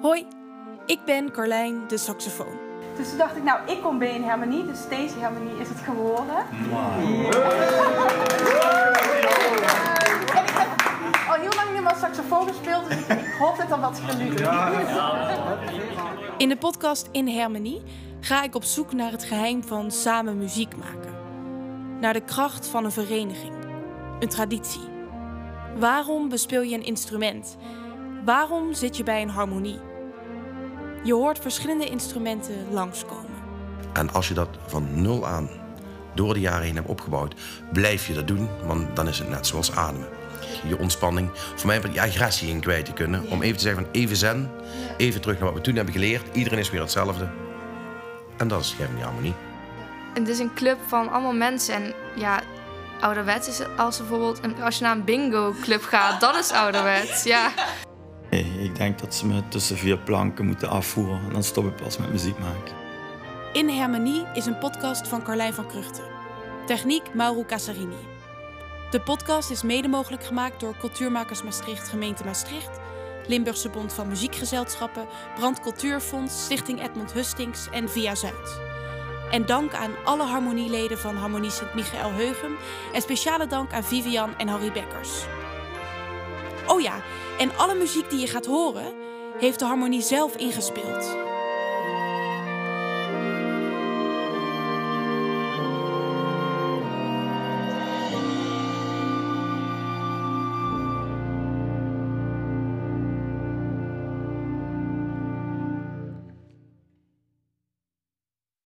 Hoi, 0.00 0.26
ik 0.86 0.98
ben 1.04 1.30
Carlijn 1.32 1.88
de 1.88 1.96
saxofoon. 1.96 2.56
Dus 2.96 3.08
toen 3.08 3.18
dacht 3.18 3.36
ik, 3.36 3.42
nou, 3.42 3.70
ik 3.70 3.82
kom 3.82 3.98
bij 3.98 4.14
een 4.14 4.24
harmonie, 4.24 4.66
dus 4.66 4.88
deze 4.88 5.18
harmonie 5.20 5.60
is 5.60 5.68
het 5.68 5.78
geworden. 5.78 6.36
En 10.34 10.42
ik 10.42 10.54
heb 10.54 11.28
al 11.28 11.34
heel 11.34 11.52
lang 11.56 11.72
niet 11.72 11.82
meer 11.82 11.96
saxofoon 12.00 12.48
gespeeld, 12.48 12.88
dus 12.88 12.98
ik, 12.98 13.34
hoop 13.38 13.56
dat 13.56 13.70
er 13.70 13.80
wat 13.80 14.00
gelukt 14.04 14.40
In 16.36 16.48
de 16.48 16.56
podcast 16.56 17.08
In 17.12 17.38
Harmonie 17.38 17.82
ga 18.20 18.42
ik 18.42 18.54
op 18.54 18.64
zoek 18.64 18.92
naar 18.92 19.10
het 19.10 19.24
geheim 19.24 19.64
van 19.64 19.90
samen 19.90 20.38
muziek 20.38 20.76
maken. 20.76 21.16
Naar 22.00 22.12
de 22.12 22.24
kracht 22.24 22.66
van 22.66 22.84
een 22.84 22.92
vereniging, 22.92 23.54
een 24.20 24.28
traditie. 24.28 24.88
Waarom 25.78 26.28
bespeel 26.28 26.62
je 26.62 26.74
een 26.74 26.84
instrument? 26.84 27.56
Waarom 28.24 28.74
zit 28.74 28.96
je 28.96 29.02
bij 29.02 29.22
een 29.22 29.30
harmonie? 29.30 29.87
Je 31.02 31.14
hoort 31.14 31.38
verschillende 31.38 31.86
instrumenten 31.86 32.54
langskomen. 32.70 33.30
En 33.92 34.12
als 34.12 34.28
je 34.28 34.34
dat 34.34 34.48
van 34.66 35.02
nul 35.02 35.26
aan 35.26 35.48
door 36.14 36.34
de 36.34 36.40
jaren 36.40 36.64
heen 36.64 36.74
hebt 36.74 36.88
opgebouwd, 36.88 37.34
blijf 37.72 38.06
je 38.06 38.14
dat 38.14 38.26
doen, 38.26 38.48
want 38.66 38.96
dan 38.96 39.08
is 39.08 39.18
het 39.18 39.28
net 39.28 39.46
zoals 39.46 39.72
ademen. 39.72 40.08
Je 40.66 40.78
ontspanning, 40.78 41.30
voor 41.54 41.66
mij 41.66 41.80
je 41.92 42.00
agressie 42.00 42.48
in 42.48 42.60
kwijt 42.60 42.84
te 42.84 42.92
kunnen. 42.92 43.30
Om 43.30 43.42
even 43.42 43.56
te 43.56 43.62
zeggen 43.62 43.84
van 43.84 43.92
even 43.92 44.16
zen, 44.16 44.50
even 44.96 45.20
terug 45.20 45.38
naar 45.38 45.46
wat 45.46 45.56
we 45.56 45.60
toen 45.60 45.76
hebben 45.76 45.94
geleerd. 45.94 46.36
Iedereen 46.36 46.58
is 46.58 46.70
weer 46.70 46.80
hetzelfde. 46.80 47.28
En 48.36 48.48
dat 48.48 48.60
is 48.60 48.74
geen 48.78 49.02
harmonie. 49.02 49.34
Het 50.14 50.28
is 50.28 50.38
een 50.38 50.54
club 50.54 50.78
van 50.86 51.10
allemaal 51.10 51.32
mensen 51.32 51.74
en 51.74 51.94
ja, 52.16 52.40
ouderwets 53.00 53.48
is 53.48 53.60
als 53.76 53.98
bijvoorbeeld 53.98 54.38
een, 54.42 54.62
als 54.62 54.78
je 54.78 54.84
naar 54.84 54.96
een 54.96 55.04
bingo 55.04 55.54
club 55.62 55.82
gaat, 55.82 56.20
dat 56.20 56.36
is 56.36 56.50
ouderwets, 56.50 57.22
ja. 57.22 57.50
Ik 58.68 58.76
denk 58.76 58.98
dat 58.98 59.14
ze 59.14 59.26
me 59.26 59.48
tussen 59.48 59.76
vier 59.76 59.98
planken 59.98 60.46
moeten 60.46 60.68
afvoeren 60.68 61.20
en 61.26 61.32
dan 61.32 61.42
stop 61.42 61.66
ik 61.66 61.76
pas 61.76 61.98
met 61.98 62.10
muziek 62.10 62.38
maken. 62.38 62.74
In 63.52 63.68
Harmonie 63.68 64.26
is 64.34 64.46
een 64.46 64.58
podcast 64.58 65.08
van 65.08 65.22
Carlijn 65.22 65.54
van 65.54 65.66
Kruchten. 65.66 66.04
Techniek 66.66 67.14
Mauro 67.14 67.44
Casarini. 67.44 67.96
De 68.90 69.00
podcast 69.00 69.50
is 69.50 69.62
mede 69.62 69.88
mogelijk 69.88 70.24
gemaakt 70.24 70.60
door 70.60 70.76
Cultuurmakers 70.76 71.42
Maastricht, 71.42 71.88
gemeente 71.88 72.24
Maastricht, 72.24 72.80
Limburgse 73.26 73.68
Bond 73.68 73.92
van 73.92 74.08
Muziekgezelschappen, 74.08 75.06
Brand 75.34 75.60
Cultuurfonds, 75.60 76.44
Stichting 76.44 76.82
Edmond 76.82 77.12
Hustings 77.12 77.68
en 77.70 77.88
Via 77.90 78.14
Zuid. 78.14 78.60
En 79.30 79.46
dank 79.46 79.74
aan 79.74 79.92
alle 80.04 80.24
harmonieleden 80.24 80.98
van 80.98 81.16
Harmonie 81.16 81.50
Sint-Michael 81.50 82.12
Heugem 82.12 82.56
en 82.92 83.02
speciale 83.02 83.46
dank 83.46 83.72
aan 83.72 83.84
Vivian 83.84 84.36
en 84.38 84.48
Harry 84.48 84.72
Bekkers. 84.72 85.26
Oh 86.68 86.80
ja, 86.80 87.02
en 87.38 87.56
alle 87.56 87.74
muziek 87.74 88.10
die 88.10 88.20
je 88.20 88.26
gaat 88.26 88.46
horen, 88.46 88.92
heeft 89.38 89.58
de 89.58 89.64
harmonie 89.64 90.02
zelf 90.02 90.36
ingespeeld. 90.36 91.27